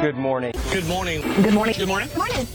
Good 0.00 0.16
morning. 0.16 0.52
Good 0.72 0.86
morning. 0.86 1.20
Good 1.42 1.52
morning. 1.52 1.74
Good 1.76 1.86
morning. 1.86 2.08
Good 2.08 2.18
Morning. 2.18 2.46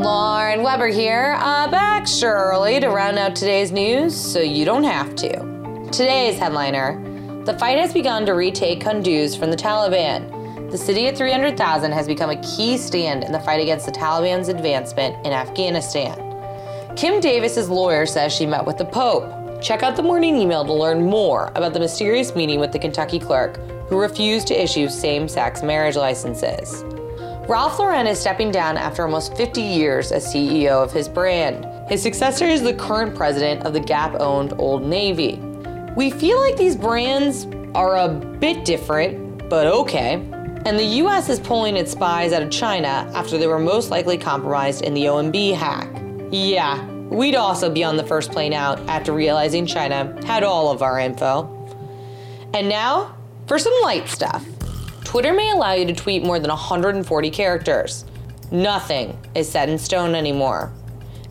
Lauren 0.00 0.62
Weber 0.62 0.86
here, 0.86 1.34
uh, 1.40 1.68
back 1.68 1.86
extra 2.06 2.30
early 2.30 2.78
to 2.78 2.88
round 2.88 3.18
out 3.18 3.34
today's 3.34 3.72
news 3.72 4.14
so 4.14 4.40
you 4.40 4.64
don't 4.64 4.84
have 4.84 5.16
to. 5.16 5.88
Today's 5.90 6.38
headliner 6.38 7.02
The 7.44 7.58
fight 7.58 7.78
has 7.78 7.92
begun 7.92 8.24
to 8.26 8.34
retake 8.34 8.84
Kunduz 8.84 9.36
from 9.36 9.50
the 9.50 9.56
Taliban. 9.56 10.70
The 10.70 10.78
city 10.78 11.08
of 11.08 11.16
300,000 11.16 11.90
has 11.90 12.06
become 12.06 12.30
a 12.30 12.40
key 12.42 12.78
stand 12.78 13.24
in 13.24 13.32
the 13.32 13.40
fight 13.40 13.60
against 13.60 13.86
the 13.86 13.92
Taliban's 13.92 14.46
advancement 14.48 15.26
in 15.26 15.32
Afghanistan. 15.32 16.16
Kim 16.94 17.18
Davis's 17.18 17.68
lawyer 17.68 18.06
says 18.06 18.32
she 18.32 18.46
met 18.46 18.64
with 18.64 18.78
the 18.78 18.84
Pope. 18.84 19.24
Check 19.62 19.82
out 19.82 19.96
the 19.96 20.02
morning 20.02 20.36
email 20.36 20.64
to 20.64 20.72
learn 20.72 21.02
more 21.02 21.50
about 21.54 21.72
the 21.72 21.80
mysterious 21.80 22.34
meeting 22.34 22.60
with 22.60 22.72
the 22.72 22.78
Kentucky 22.78 23.18
clerk 23.18 23.56
who 23.88 23.98
refused 23.98 24.46
to 24.48 24.62
issue 24.62 24.88
same 24.88 25.28
sex 25.28 25.62
marriage 25.62 25.96
licenses. 25.96 26.84
Ralph 27.48 27.78
Lauren 27.78 28.06
is 28.06 28.18
stepping 28.18 28.50
down 28.50 28.76
after 28.76 29.02
almost 29.04 29.36
50 29.36 29.62
years 29.62 30.12
as 30.12 30.26
CEO 30.26 30.82
of 30.82 30.92
his 30.92 31.08
brand. 31.08 31.64
His 31.88 32.02
successor 32.02 32.44
is 32.44 32.62
the 32.62 32.74
current 32.74 33.14
president 33.14 33.62
of 33.64 33.72
the 33.72 33.80
Gap 33.80 34.20
owned 34.20 34.52
Old 34.58 34.84
Navy. 34.84 35.36
We 35.96 36.10
feel 36.10 36.38
like 36.40 36.56
these 36.56 36.76
brands 36.76 37.46
are 37.74 37.96
a 37.96 38.08
bit 38.08 38.64
different, 38.64 39.48
but 39.48 39.66
okay. 39.66 40.14
And 40.66 40.78
the 40.78 40.84
US 41.04 41.28
is 41.28 41.40
pulling 41.40 41.76
its 41.76 41.92
spies 41.92 42.32
out 42.32 42.42
of 42.42 42.50
China 42.50 43.10
after 43.14 43.38
they 43.38 43.46
were 43.46 43.60
most 43.60 43.90
likely 43.90 44.18
compromised 44.18 44.82
in 44.82 44.92
the 44.92 45.04
OMB 45.04 45.54
hack. 45.54 45.88
Yeah, 46.32 46.84
we'd 47.10 47.34
also 47.34 47.70
be 47.70 47.84
on 47.84 47.96
the 47.96 48.04
first 48.04 48.32
plane 48.32 48.52
out 48.52 48.78
after 48.88 49.12
realizing 49.12 49.66
China 49.66 50.18
had 50.24 50.42
all 50.42 50.70
of 50.70 50.82
our 50.82 50.98
info. 50.98 51.52
And 52.54 52.68
now, 52.68 53.16
for 53.46 53.58
some 53.58 53.74
light 53.82 54.08
stuff. 54.08 54.44
Twitter 55.04 55.32
may 55.32 55.50
allow 55.50 55.72
you 55.72 55.86
to 55.86 55.94
tweet 55.94 56.24
more 56.24 56.38
than 56.38 56.48
140 56.48 57.30
characters. 57.30 58.04
Nothing 58.50 59.16
is 59.34 59.48
set 59.48 59.68
in 59.68 59.78
stone 59.78 60.14
anymore. 60.14 60.72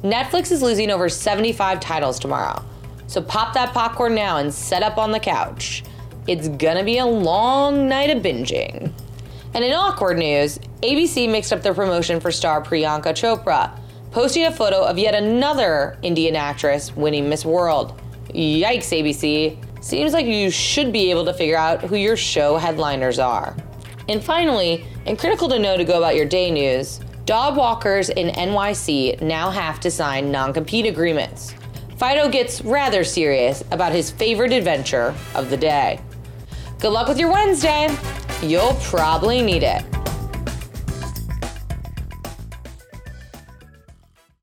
Netflix 0.02 0.52
is 0.52 0.62
losing 0.62 0.92
over 0.92 1.10
75 1.10 1.80
titles 1.80 2.20
tomorrow. 2.20 2.64
So 3.08 3.22
pop 3.22 3.54
that 3.54 3.74
popcorn 3.74 4.16
now 4.16 4.38
and 4.38 4.54
set 4.54 4.84
up 4.84 4.98
on 4.98 5.12
the 5.12 5.20
couch. 5.20 5.84
It's 6.28 6.48
gonna 6.48 6.84
be 6.84 6.98
a 6.98 7.06
long 7.06 7.88
night 7.88 8.10
of 8.10 8.24
binging. 8.24 8.92
And 9.54 9.64
in 9.64 9.74
awkward 9.74 10.18
news, 10.18 10.60
ABC 10.82 11.30
mixed 11.30 11.54
up 11.54 11.62
their 11.62 11.74
promotion 11.74 12.20
for 12.20 12.32
star 12.32 12.62
Priyanka 12.64 13.14
Chopra, 13.14 13.78
posting 14.16 14.46
a 14.46 14.52
photo 14.52 14.82
of 14.82 14.98
yet 14.98 15.14
another 15.14 15.98
Indian 16.02 16.38
actress 16.38 16.96
winning 16.96 17.28
Miss 17.28 17.44
World. 17.44 18.02
Yikes, 18.30 18.88
ABC. 18.94 19.58
Seems 19.84 20.14
like 20.14 20.26
you 20.26 20.50
should 20.50 20.94
be 20.94 21.12
able 21.12 21.26
to 21.26 21.34
figure 21.34 21.58
out 21.58 21.82
who 21.82 21.98
your 21.98 22.16
show 22.16 22.56
headliners 22.56 23.20
are. 23.20 23.58
And 24.08 24.24
finally, 24.24 24.86
and 25.06 25.20
critical 25.20 25.50
to 25.50 25.60
know 25.60 25.76
to 25.76 25.84
go 25.84 25.98
about 25.98 26.16
your 26.16 26.26
day 26.26 26.50
news, 26.50 27.02
dog 27.26 27.58
walkers 27.58 28.10
in 28.10 28.30
NYC 28.30 29.22
now 29.22 29.50
have 29.50 29.82
to 29.82 29.92
sign 29.92 30.32
non 30.32 30.54
compete 30.54 30.86
agreements. 30.86 31.54
Fido 31.98 32.30
gets 32.30 32.62
rather 32.62 33.04
serious 33.04 33.66
about 33.72 33.92
his 33.92 34.12
favorite 34.12 34.54
adventure 34.54 35.14
of 35.34 35.50
the 35.50 35.58
day. 35.58 36.00
Good 36.80 36.92
luck 36.92 37.10
with 37.10 37.20
your 37.20 37.34
Wednesday. 37.34 37.94
You'll 38.42 38.76
probably 38.76 39.42
need 39.42 39.64
it. 39.64 39.84